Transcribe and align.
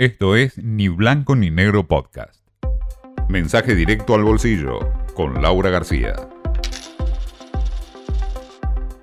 Esto 0.00 0.34
es 0.34 0.56
Ni 0.56 0.88
Blanco 0.88 1.36
ni 1.36 1.50
Negro 1.50 1.86
Podcast. 1.86 2.40
Mensaje 3.28 3.74
directo 3.74 4.14
al 4.14 4.24
bolsillo 4.24 4.78
con 5.12 5.42
Laura 5.42 5.68
García. 5.68 6.14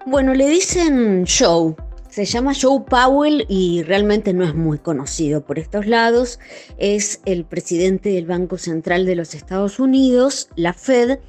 Bueno, 0.08 0.34
le 0.34 0.50
dicen 0.50 1.28
Joe. 1.28 1.76
Se 2.10 2.26
llama 2.26 2.54
Joe 2.60 2.82
Powell 2.90 3.46
y 3.48 3.84
realmente 3.84 4.34
no 4.34 4.44
es 4.44 4.56
muy 4.56 4.80
conocido 4.80 5.46
por 5.46 5.60
estos 5.60 5.86
lados. 5.86 6.40
Es 6.80 7.22
el 7.26 7.46
presidente 7.46 8.10
del 8.10 8.26
Banco 8.26 8.58
Central 8.58 9.06
de 9.06 9.18
los 9.18 9.36
Estados 9.36 9.80
Unidos, 9.80 10.50
la 10.56 10.74
Fed, 10.74 11.20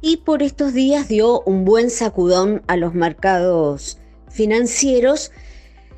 y 0.00 0.16
por 0.16 0.42
estos 0.42 0.72
días 0.72 1.06
dio 1.06 1.42
un 1.42 1.66
buen 1.66 1.90
sacudón 1.90 2.62
a 2.66 2.78
los 2.78 2.94
mercados 2.94 3.98
financieros 4.30 5.32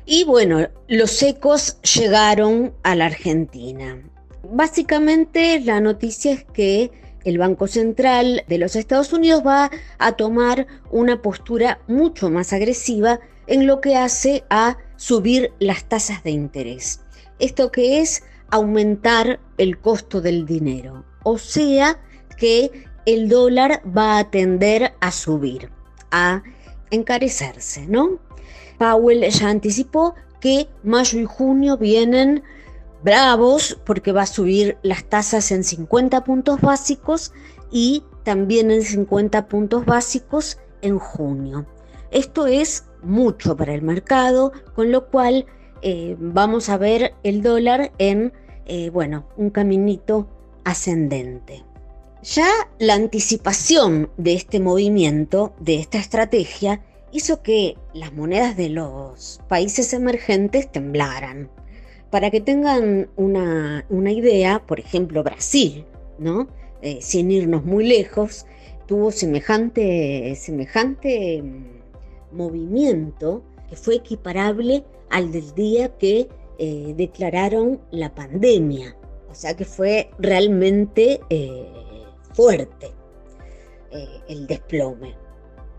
y 0.05 0.23
bueno, 0.23 0.67
los 0.87 1.21
ecos 1.21 1.79
llegaron 1.81 2.73
a 2.83 2.95
la 2.95 3.05
Argentina. 3.05 4.01
Básicamente 4.43 5.59
la 5.59 5.79
noticia 5.79 6.33
es 6.33 6.43
que 6.43 6.91
el 7.23 7.37
Banco 7.37 7.67
Central 7.67 8.43
de 8.47 8.57
los 8.57 8.75
Estados 8.75 9.13
Unidos 9.13 9.43
va 9.45 9.69
a 9.99 10.13
tomar 10.13 10.67
una 10.89 11.21
postura 11.21 11.79
mucho 11.87 12.29
más 12.29 12.51
agresiva 12.51 13.19
en 13.47 13.67
lo 13.67 13.79
que 13.79 13.95
hace 13.95 14.43
a 14.49 14.77
subir 14.97 15.53
las 15.59 15.85
tasas 15.85 16.23
de 16.23 16.31
interés. 16.31 17.01
Esto 17.39 17.71
que 17.71 18.01
es 18.01 18.23
aumentar 18.49 19.39
el 19.57 19.79
costo 19.79 20.21
del 20.21 20.45
dinero. 20.45 21.05
O 21.23 21.37
sea 21.37 21.99
que 22.37 22.85
el 23.05 23.29
dólar 23.29 23.81
va 23.85 24.17
a 24.17 24.29
tender 24.29 24.93
a 24.99 25.11
subir, 25.11 25.69
a 26.11 26.43
encarecerse, 26.89 27.87
¿no? 27.87 28.19
Powell 28.81 29.29
ya 29.29 29.49
anticipó 29.49 30.15
que 30.39 30.67
mayo 30.81 31.19
y 31.19 31.25
junio 31.25 31.77
vienen 31.77 32.41
bravos 33.03 33.79
porque 33.85 34.11
va 34.11 34.23
a 34.23 34.25
subir 34.25 34.79
las 34.81 35.03
tasas 35.03 35.51
en 35.51 35.63
50 35.63 36.23
puntos 36.23 36.61
básicos 36.61 37.31
y 37.71 38.03
también 38.23 38.71
en 38.71 38.81
50 38.81 39.47
puntos 39.47 39.85
básicos 39.85 40.57
en 40.81 40.97
junio. 40.97 41.67
Esto 42.09 42.47
es 42.47 42.85
mucho 43.03 43.55
para 43.55 43.75
el 43.75 43.83
mercado, 43.83 44.51
con 44.73 44.91
lo 44.91 45.11
cual 45.11 45.45
eh, 45.83 46.15
vamos 46.19 46.67
a 46.69 46.77
ver 46.77 47.13
el 47.21 47.43
dólar 47.43 47.91
en, 47.99 48.33
eh, 48.65 48.89
bueno, 48.89 49.27
un 49.37 49.51
caminito 49.51 50.27
ascendente. 50.63 51.63
Ya 52.23 52.49
la 52.79 52.95
anticipación 52.95 54.09
de 54.17 54.33
este 54.33 54.59
movimiento, 54.59 55.53
de 55.59 55.75
esta 55.75 55.99
estrategia, 55.99 56.81
hizo 57.11 57.41
que 57.41 57.77
las 57.93 58.13
monedas 58.13 58.55
de 58.57 58.69
los 58.69 59.41
países 59.47 59.93
emergentes 59.93 60.71
temblaran. 60.71 61.49
Para 62.09 62.29
que 62.29 62.41
tengan 62.41 63.09
una, 63.15 63.85
idea, 63.89 64.61
por 64.65 64.79
ejemplo, 64.79 65.23
Brasil, 65.23 65.85
¿no? 66.19 66.47
Eh, 66.81 66.99
sin 67.01 67.31
irnos 67.31 67.63
muy 67.63 67.87
lejos, 67.87 68.45
tuvo 68.85 69.11
semejante, 69.11 70.35
semejante 70.35 71.41
mm, 71.41 72.35
movimiento 72.35 73.43
que 73.69 73.75
fue 73.75 73.95
equiparable 73.95 74.83
al 75.09 75.31
del 75.31 75.53
día 75.53 75.95
que 75.97 76.27
eh, 76.59 76.93
declararon 76.97 77.79
la 77.91 78.13
pandemia. 78.13 78.97
O 79.29 79.35
sea 79.35 79.55
que 79.55 79.63
fue 79.63 80.09
realmente 80.19 81.21
eh, 81.29 81.65
fuerte 82.33 82.91
el 84.27 84.47
desplome. 84.47 85.13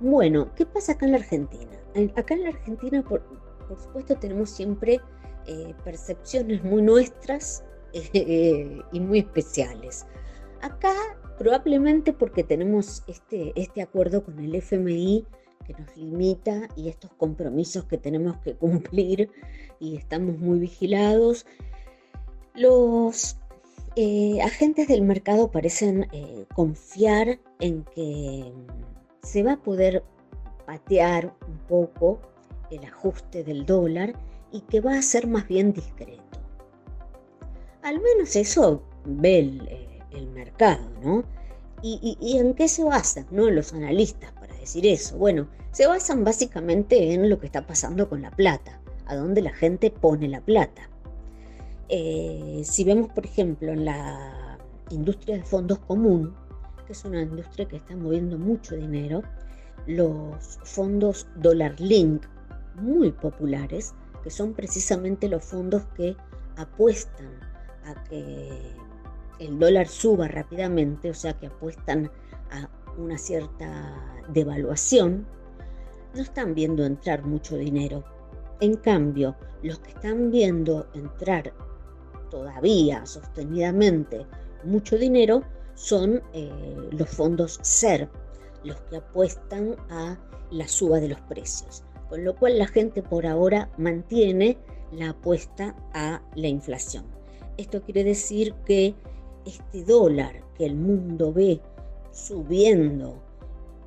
Bueno, 0.02 0.52
¿qué 0.56 0.66
pasa 0.66 0.92
acá 0.92 1.06
en 1.06 1.12
la 1.12 1.18
Argentina? 1.18 1.70
Acá 2.16 2.34
en 2.34 2.42
la 2.42 2.48
Argentina, 2.48 3.04
por, 3.04 3.22
supuesto, 3.80 4.16
tenemos 4.16 4.50
siempre 4.50 5.00
eh, 5.46 5.74
percepciones 5.84 6.64
muy 6.64 6.82
nuestras 6.82 7.62
eh, 7.92 8.80
y 8.90 8.98
muy 8.98 9.20
especiales. 9.20 10.04
Acá, 10.60 10.92
probablemente 11.38 12.12
porque 12.12 12.42
tenemos 12.42 13.04
este, 13.06 13.52
este 13.54 13.80
acuerdo 13.80 14.24
con 14.24 14.40
el 14.40 14.56
FMI 14.56 15.24
que 15.64 15.74
nos 15.74 15.96
limita 15.96 16.68
y 16.74 16.88
estos 16.88 17.12
compromisos 17.12 17.84
que 17.84 17.96
tenemos 17.96 18.36
que 18.38 18.54
cumplir 18.56 19.30
y 19.78 19.96
estamos 19.96 20.36
muy 20.36 20.58
vigilados, 20.58 21.46
los 22.56 23.36
eh, 23.94 24.42
agentes 24.42 24.88
del 24.88 25.02
mercado 25.02 25.52
parecen 25.52 26.08
confiar 26.56 27.38
en 27.60 27.84
que 27.94 28.52
se 29.22 29.42
va 29.42 29.52
a 29.52 29.56
poder 29.56 30.02
patear 30.66 31.32
un 31.46 31.58
poco 31.68 32.20
el 32.70 32.84
ajuste 32.84 33.44
del 33.44 33.64
dólar 33.64 34.14
y 34.50 34.60
que 34.62 34.80
va 34.80 34.98
a 34.98 35.02
ser 35.02 35.26
más 35.26 35.46
bien 35.48 35.72
discreto. 35.72 36.22
Al 37.82 38.00
menos 38.00 38.36
eso 38.36 38.82
ve 39.04 39.38
el, 39.38 39.68
eh, 39.68 40.26
mercado, 40.34 40.88
¿no? 41.02 41.24
¿Y, 41.84 42.36
en 42.38 42.54
qué 42.54 42.68
se 42.68 42.84
basan 42.84 43.26
¿no? 43.32 43.50
los 43.50 43.72
analistas 43.72 44.30
para 44.32 44.54
decir 44.54 44.86
eso? 44.86 45.16
Bueno, 45.18 45.48
se 45.72 45.88
basan 45.88 46.22
básicamente 46.22 47.12
en 47.12 47.28
lo 47.28 47.40
que 47.40 47.46
está 47.46 47.66
pasando 47.66 48.08
con 48.08 48.22
la 48.22 48.30
plata, 48.30 48.80
a 49.06 49.16
dónde 49.16 49.42
la 49.42 49.52
gente 49.52 49.90
pone 49.90 50.28
la 50.28 50.40
plata. 50.40 50.88
Eh, 51.88 52.62
si 52.64 52.84
vemos, 52.84 53.10
por 53.10 53.26
ejemplo, 53.26 53.72
en 53.72 53.84
la 53.84 54.58
industria 54.90 55.36
de 55.36 55.42
fondos 55.42 55.80
común, 55.80 56.36
que 56.86 56.92
es 56.92 57.04
una 57.04 57.22
industria 57.22 57.66
que 57.66 57.76
está 57.76 57.96
moviendo 57.96 58.38
mucho 58.38 58.76
dinero, 58.76 59.22
los 59.86 60.58
fondos 60.64 61.26
Dollar 61.36 61.78
Link, 61.80 62.24
muy 62.76 63.12
populares, 63.12 63.94
que 64.22 64.30
son 64.30 64.54
precisamente 64.54 65.28
los 65.28 65.44
fondos 65.44 65.82
que 65.96 66.16
apuestan 66.56 67.30
a 67.84 68.02
que 68.04 68.74
el 69.38 69.58
dólar 69.58 69.88
suba 69.88 70.28
rápidamente, 70.28 71.10
o 71.10 71.14
sea 71.14 71.32
que 71.32 71.46
apuestan 71.46 72.10
a 72.50 72.68
una 72.96 73.18
cierta 73.18 74.22
devaluación, 74.28 75.26
no 76.14 76.22
están 76.22 76.54
viendo 76.54 76.84
entrar 76.84 77.24
mucho 77.24 77.56
dinero. 77.56 78.04
En 78.60 78.76
cambio, 78.76 79.34
los 79.62 79.78
que 79.80 79.90
están 79.90 80.30
viendo 80.30 80.86
entrar 80.94 81.52
todavía 82.30 83.04
sostenidamente 83.06 84.26
mucho 84.64 84.96
dinero 84.96 85.42
son 85.74 86.22
eh, 86.32 86.50
los 86.90 87.08
fondos 87.08 87.58
SER, 87.62 88.08
los 88.64 88.80
que 88.82 88.96
apuestan 88.96 89.76
a 89.90 90.18
la 90.50 90.68
suba 90.68 91.00
de 91.00 91.08
los 91.08 91.20
precios. 91.22 91.82
Con 92.08 92.24
lo 92.24 92.36
cual 92.36 92.58
la 92.58 92.66
gente 92.66 93.02
por 93.02 93.26
ahora 93.26 93.70
mantiene 93.78 94.58
la 94.92 95.10
apuesta 95.10 95.74
a 95.94 96.20
la 96.34 96.48
inflación. 96.48 97.04
Esto 97.56 97.82
quiere 97.82 98.04
decir 98.04 98.54
que 98.66 98.94
este 99.46 99.84
dólar 99.84 100.44
que 100.56 100.66
el 100.66 100.76
mundo 100.76 101.32
ve 101.32 101.60
subiendo 102.12 103.22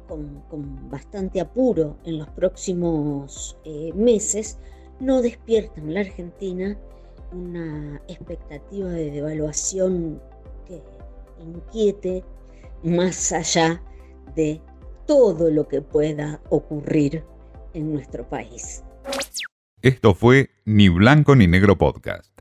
con, 0.08 0.90
bastante 0.90 1.40
apuro 1.40 1.98
en 2.04 2.20
los 2.20 2.30
próximos 2.30 3.58
eh, 3.64 3.92
meses, 3.94 4.58
no 5.00 5.22
despierta 5.22 5.80
en 5.82 5.94
la 5.94 6.02
Argentina 6.02 6.78
una 7.32 8.02
expectativa 8.08 8.90
de 8.90 9.12
devaluación 9.12 10.22
que 10.66 10.82
inquiete 11.40 12.24
más 12.84 13.32
allá 13.32 13.82
de 14.36 14.62
todo 15.08 15.50
lo 15.50 15.68
que 15.68 15.82
pueda 15.82 16.42
ocurrir 16.50 17.24
en 17.74 17.94
nuestro 17.94 18.28
país. 18.28 18.84
Esto 19.82 20.16
fue 20.16 20.50
Ni 20.66 20.90
Blanco 20.90 21.36
ni 21.36 21.48
Negro 21.48 21.78
Podcast. 21.78 22.35